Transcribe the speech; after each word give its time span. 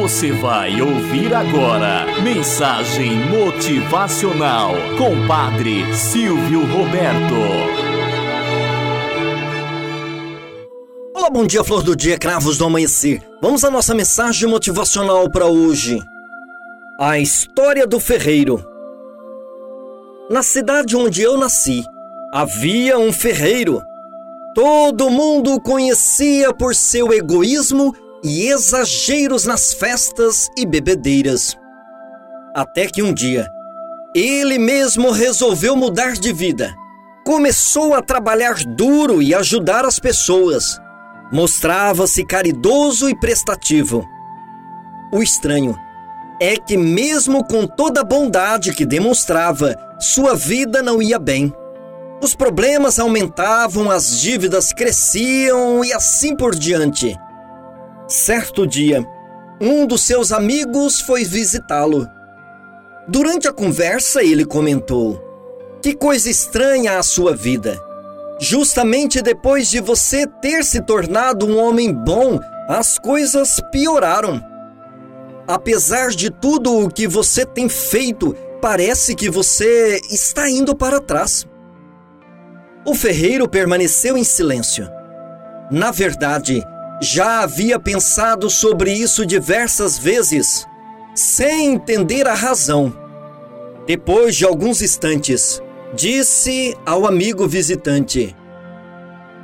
Você 0.00 0.32
vai 0.32 0.80
ouvir 0.80 1.34
agora 1.34 2.06
Mensagem 2.22 3.16
Motivacional 3.28 4.72
com 4.96 5.28
Padre 5.28 5.94
Silvio 5.94 6.60
Roberto. 6.60 7.34
Olá, 11.14 11.28
bom 11.28 11.46
dia, 11.46 11.62
flor 11.62 11.82
do 11.82 11.94
dia, 11.94 12.18
cravos 12.18 12.56
do 12.56 12.64
amanhecer. 12.64 13.20
Vamos 13.42 13.62
à 13.62 13.70
nossa 13.70 13.94
mensagem 13.94 14.48
motivacional 14.48 15.30
para 15.30 15.44
hoje. 15.44 16.00
A 16.98 17.18
história 17.18 17.86
do 17.86 18.00
ferreiro. 18.00 18.64
Na 20.30 20.42
cidade 20.42 20.96
onde 20.96 21.20
eu 21.20 21.36
nasci, 21.36 21.84
havia 22.32 22.98
um 22.98 23.12
ferreiro. 23.12 23.82
Todo 24.54 25.10
mundo 25.10 25.56
o 25.56 25.60
conhecia 25.60 26.54
por 26.54 26.74
seu 26.74 27.12
egoísmo 27.12 27.94
e 28.22 28.48
exageros 28.48 29.44
nas 29.44 29.72
festas 29.72 30.48
e 30.56 30.66
bebedeiras. 30.66 31.56
Até 32.54 32.86
que 32.86 33.02
um 33.02 33.12
dia, 33.12 33.48
ele 34.14 34.58
mesmo 34.58 35.10
resolveu 35.10 35.76
mudar 35.76 36.12
de 36.12 36.32
vida. 36.32 36.74
Começou 37.24 37.94
a 37.94 38.02
trabalhar 38.02 38.56
duro 38.64 39.22
e 39.22 39.34
ajudar 39.34 39.84
as 39.84 39.98
pessoas. 39.98 40.80
Mostrava-se 41.32 42.24
caridoso 42.24 43.08
e 43.08 43.14
prestativo. 43.14 44.04
O 45.12 45.22
estranho 45.22 45.76
é 46.40 46.56
que, 46.56 46.76
mesmo 46.76 47.44
com 47.44 47.66
toda 47.66 48.00
a 48.00 48.04
bondade 48.04 48.72
que 48.72 48.84
demonstrava, 48.84 49.76
sua 50.00 50.34
vida 50.34 50.82
não 50.82 51.00
ia 51.00 51.18
bem. 51.18 51.52
Os 52.22 52.34
problemas 52.34 52.98
aumentavam, 52.98 53.90
as 53.90 54.20
dívidas 54.20 54.72
cresciam 54.72 55.84
e 55.84 55.92
assim 55.92 56.34
por 56.34 56.54
diante. 56.54 57.16
Certo 58.10 58.66
dia, 58.66 59.06
um 59.60 59.86
dos 59.86 60.02
seus 60.02 60.32
amigos 60.32 61.00
foi 61.00 61.22
visitá-lo. 61.22 62.08
Durante 63.06 63.46
a 63.46 63.52
conversa, 63.52 64.20
ele 64.20 64.44
comentou: 64.44 65.22
Que 65.80 65.94
coisa 65.94 66.28
estranha 66.28 66.98
a 66.98 67.04
sua 67.04 67.36
vida. 67.36 67.80
Justamente 68.40 69.22
depois 69.22 69.70
de 69.70 69.78
você 69.78 70.26
ter 70.26 70.64
se 70.64 70.82
tornado 70.82 71.46
um 71.46 71.56
homem 71.56 71.94
bom, 71.94 72.40
as 72.68 72.98
coisas 72.98 73.60
pioraram. 73.70 74.42
Apesar 75.46 76.08
de 76.08 76.30
tudo 76.30 76.80
o 76.80 76.90
que 76.90 77.06
você 77.06 77.46
tem 77.46 77.68
feito, 77.68 78.34
parece 78.60 79.14
que 79.14 79.30
você 79.30 80.00
está 80.10 80.50
indo 80.50 80.74
para 80.74 81.00
trás. 81.00 81.46
O 82.84 82.92
ferreiro 82.92 83.48
permaneceu 83.48 84.18
em 84.18 84.24
silêncio. 84.24 84.88
Na 85.70 85.92
verdade, 85.92 86.60
já 87.00 87.40
havia 87.40 87.80
pensado 87.80 88.50
sobre 88.50 88.92
isso 88.92 89.24
diversas 89.24 89.98
vezes, 89.98 90.66
sem 91.14 91.72
entender 91.72 92.28
a 92.28 92.34
razão. 92.34 92.94
Depois 93.86 94.36
de 94.36 94.44
alguns 94.44 94.82
instantes, 94.82 95.62
disse 95.94 96.76
ao 96.84 97.06
amigo 97.06 97.48
visitante: 97.48 98.36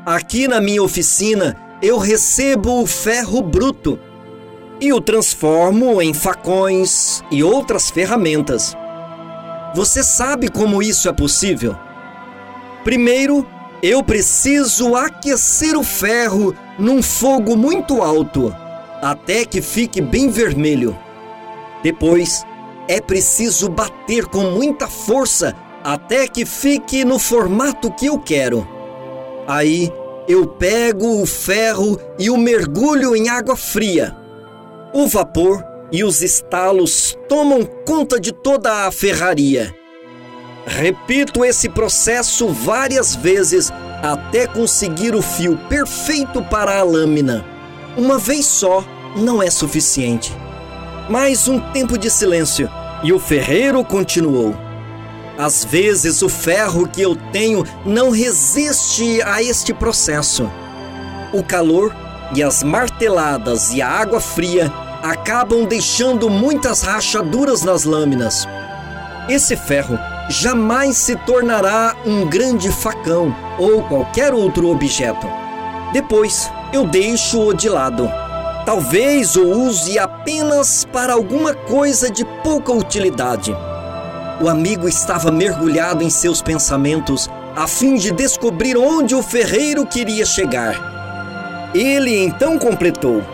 Aqui 0.05 0.47
na 0.47 0.61
minha 0.61 0.83
oficina 0.83 1.57
eu 1.81 1.97
recebo 1.97 2.83
o 2.83 2.87
ferro 2.87 3.41
bruto 3.41 3.99
e 4.79 4.93
o 4.93 5.01
transformo 5.01 6.03
em 6.03 6.13
facões 6.13 7.25
e 7.31 7.43
outras 7.43 7.91
ferramentas. 7.91 8.77
Você 9.75 10.03
sabe 10.05 10.49
como 10.49 10.83
isso 10.83 11.09
é 11.09 11.13
possível? 11.13 11.75
Primeiro, 12.85 13.47
eu 13.83 14.03
preciso 14.03 14.95
aquecer 14.95 15.77
o 15.77 15.83
ferro 15.83 16.55
num 16.79 17.03
fogo 17.03 17.57
muito 17.57 18.03
alto, 18.03 18.55
até 19.03 19.45
que 19.45 19.61
fique 19.61 20.01
bem 20.01 20.29
vermelho. 20.29 20.97
Depois, 21.83 22.45
é 22.89 23.01
preciso 23.01 23.69
bater 23.69 24.27
com 24.27 24.51
muita 24.51 24.89
força 24.89 25.55
até 25.83 26.27
que 26.27 26.45
fique 26.45 27.05
no 27.05 27.19
formato 27.19 27.91
que 27.93 28.07
eu 28.07 28.19
quero. 28.19 28.67
Aí, 29.47 29.93
eu 30.29 30.47
pego 30.47 31.23
o 31.23 31.27
ferro 31.27 31.99
e 32.19 32.29
o 32.29 32.37
mergulho 32.37 33.15
em 33.15 33.29
água 33.29 33.57
fria. 33.57 34.17
O 34.93 35.07
vapor 35.07 35.65
e 35.93 36.03
os 36.03 36.23
estalos 36.23 37.17
tomam 37.29 37.65
conta 37.87 38.19
de 38.19 38.33
toda 38.33 38.87
a 38.87 38.91
ferraria. 38.91 39.73
Repito 40.67 41.45
esse 41.45 41.69
processo 41.69 42.49
várias 42.49 43.15
vezes 43.15 43.73
até 44.03 44.49
conseguir 44.49 45.15
o 45.15 45.23
fio 45.23 45.57
perfeito 45.69 46.43
para 46.43 46.77
a 46.79 46.83
lâmina. 46.83 47.45
Uma 47.97 48.19
vez 48.19 48.47
só 48.47 48.85
não 49.17 49.41
é 49.41 49.49
suficiente. 49.49 50.37
Mais 51.09 51.47
um 51.47 51.61
tempo 51.71 51.97
de 51.97 52.11
silêncio 52.11 52.69
e 53.05 53.13
o 53.13 53.19
ferreiro 53.21 53.85
continuou. 53.85 54.57
Às 55.39 55.65
vezes 55.65 56.21
o 56.21 56.29
ferro 56.29 56.89
que 56.89 57.01
eu 57.01 57.15
tenho 57.31 57.65
não 57.85 58.11
resiste 58.11 59.23
a 59.23 59.41
este 59.41 59.73
processo. 59.73 60.51
O 61.33 61.45
calor 61.45 61.95
e 62.35 62.43
as 62.43 62.65
marteladas 62.65 63.73
e 63.73 63.81
a 63.81 63.89
água 63.89 64.21
fria 64.21 64.73
acabam 65.01 65.65
deixando 65.65 66.29
muitas 66.29 66.83
rachaduras 66.83 67.63
nas 67.63 67.85
lâminas. 67.85 68.49
Esse 69.29 69.57
ferro 69.57 69.99
jamais 70.29 70.97
se 70.97 71.17
tornará 71.17 71.97
um 72.07 72.27
grande 72.27 72.71
facão 72.71 73.35
ou 73.59 73.83
qualquer 73.83 74.33
outro 74.33 74.71
objeto. 74.71 75.27
Depois 75.93 76.49
eu 76.73 76.87
deixo-o 76.87 77.53
de 77.53 77.69
lado. 77.69 78.09
Talvez 78.65 79.35
o 79.35 79.43
use 79.45 79.99
apenas 79.99 80.85
para 80.93 81.13
alguma 81.13 81.55
coisa 81.55 82.09
de 82.09 82.25
pouca 82.45 82.73
utilidade. 82.73 83.57
O 84.41 84.49
amigo 84.49 84.89
estava 84.89 85.31
mergulhado 85.33 86.05
em 86.05 86.11
seus 86.11 86.41
pensamentos 86.41 87.29
a 87.57 87.67
fim 87.67 87.95
de 87.95 88.13
descobrir 88.13 88.77
onde 88.77 89.15
o 89.15 89.23
ferreiro 89.23 89.87
queria 89.87 90.25
chegar. 90.25 91.71
Ele 91.75 92.17
então 92.17 92.59
completou: 92.59 93.25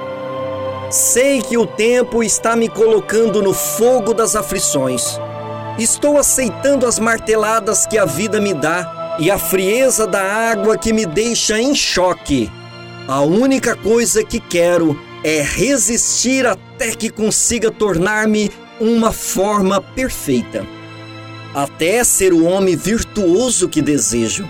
Sei 0.90 1.42
que 1.42 1.58
o 1.58 1.66
tempo 1.66 2.22
está 2.22 2.56
me 2.56 2.68
colocando 2.68 3.42
no 3.42 3.52
fogo 3.52 4.14
das 4.14 4.36
aflições 4.36 5.18
Estou 5.78 6.18
aceitando 6.18 6.86
as 6.86 6.98
marteladas 6.98 7.86
que 7.86 7.96
a 7.96 8.04
vida 8.04 8.40
me 8.40 8.52
dá 8.52 9.16
e 9.18 9.30
a 9.30 9.38
frieza 9.38 10.06
da 10.06 10.22
água 10.22 10.76
que 10.76 10.92
me 10.92 11.06
deixa 11.06 11.58
em 11.58 11.74
choque. 11.74 12.50
A 13.08 13.22
única 13.22 13.74
coisa 13.74 14.22
que 14.22 14.38
quero 14.38 15.00
é 15.24 15.40
resistir 15.40 16.46
até 16.46 16.90
que 16.90 17.08
consiga 17.08 17.70
tornar-me 17.70 18.50
uma 18.78 19.12
forma 19.12 19.80
perfeita. 19.80 20.66
Até 21.54 22.04
ser 22.04 22.34
o 22.34 22.44
homem 22.44 22.76
virtuoso 22.76 23.68
que 23.68 23.80
desejo. 23.80 24.46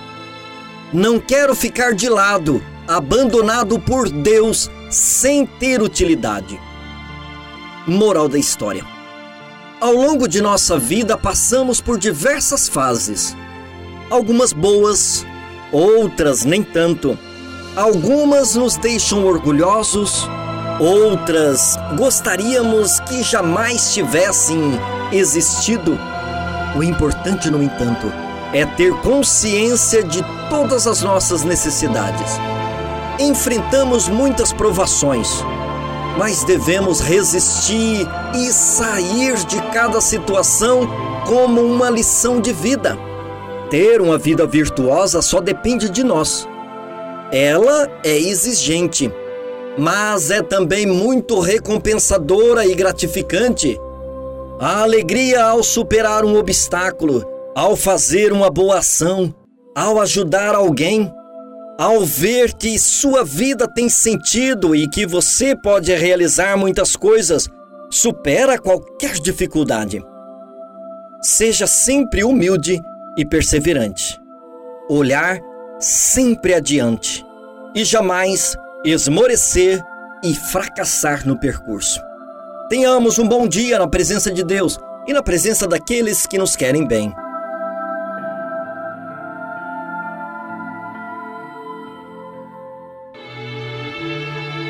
Não 0.92 1.20
quero 1.20 1.54
ficar 1.54 1.94
de 1.94 2.08
lado, 2.08 2.60
abandonado 2.86 3.78
por 3.78 4.08
Deus 4.08 4.70
sem 4.90 5.46
ter 5.46 5.80
utilidade. 5.82 6.60
Moral 7.86 8.28
da 8.28 8.38
história. 8.38 9.01
Ao 9.82 9.92
longo 9.92 10.28
de 10.28 10.40
nossa 10.40 10.78
vida 10.78 11.18
passamos 11.18 11.80
por 11.80 11.98
diversas 11.98 12.68
fases. 12.68 13.36
Algumas 14.08 14.52
boas, 14.52 15.26
outras 15.72 16.44
nem 16.44 16.62
tanto. 16.62 17.18
Algumas 17.74 18.54
nos 18.54 18.76
deixam 18.76 19.26
orgulhosos, 19.26 20.28
outras 20.78 21.76
gostaríamos 21.98 23.00
que 23.00 23.24
jamais 23.24 23.92
tivessem 23.92 24.78
existido. 25.10 25.98
O 26.76 26.82
importante, 26.84 27.50
no 27.50 27.60
entanto, 27.60 28.06
é 28.52 28.64
ter 28.64 28.94
consciência 29.00 30.04
de 30.04 30.22
todas 30.48 30.86
as 30.86 31.02
nossas 31.02 31.42
necessidades. 31.42 32.38
Enfrentamos 33.18 34.06
muitas 34.06 34.52
provações 34.52 35.42
mas 36.16 36.44
devemos 36.44 37.00
resistir 37.00 38.06
e 38.34 38.52
sair 38.52 39.34
de 39.46 39.60
cada 39.72 40.00
situação 40.00 40.88
como 41.26 41.60
uma 41.60 41.90
lição 41.90 42.40
de 42.40 42.52
vida. 42.52 42.98
Ter 43.70 44.00
uma 44.00 44.18
vida 44.18 44.46
virtuosa 44.46 45.22
só 45.22 45.40
depende 45.40 45.88
de 45.88 46.02
nós. 46.02 46.48
Ela 47.30 47.88
é 48.04 48.16
exigente, 48.16 49.10
mas 49.78 50.30
é 50.30 50.42
também 50.42 50.86
muito 50.86 51.40
recompensadora 51.40 52.66
e 52.66 52.74
gratificante. 52.74 53.78
A 54.60 54.82
alegria 54.82 55.44
ao 55.44 55.62
superar 55.62 56.24
um 56.24 56.36
obstáculo, 56.36 57.24
ao 57.54 57.74
fazer 57.76 58.32
uma 58.32 58.50
boa 58.50 58.78
ação, 58.78 59.34
ao 59.74 60.00
ajudar 60.00 60.54
alguém 60.54 61.10
ao 61.78 62.04
ver 62.04 62.52
que 62.54 62.78
sua 62.78 63.24
vida 63.24 63.66
tem 63.66 63.88
sentido 63.88 64.76
e 64.76 64.88
que 64.88 65.06
você 65.06 65.56
pode 65.56 65.92
realizar 65.92 66.56
muitas 66.56 66.94
coisas, 66.94 67.48
supera 67.92 68.58
qualquer 68.58 69.12
dificuldade. 69.18 70.02
Seja 71.20 71.66
sempre 71.66 72.24
humilde 72.24 72.80
e 73.18 73.24
perseverante. 73.24 74.18
Olhar 74.88 75.38
sempre 75.78 76.54
adiante 76.54 77.24
e 77.74 77.84
jamais 77.84 78.56
esmorecer 78.82 79.84
e 80.24 80.34
fracassar 80.34 81.26
no 81.28 81.38
percurso. 81.38 82.00
Tenhamos 82.70 83.18
um 83.18 83.28
bom 83.28 83.46
dia 83.46 83.78
na 83.78 83.86
presença 83.86 84.30
de 84.30 84.42
Deus 84.42 84.78
e 85.06 85.12
na 85.12 85.22
presença 85.22 85.68
daqueles 85.68 86.26
que 86.26 86.38
nos 86.38 86.56
querem 86.56 86.86
bem. 86.86 87.12